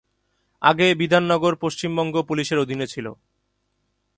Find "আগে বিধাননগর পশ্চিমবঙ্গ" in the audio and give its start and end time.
0.61-2.15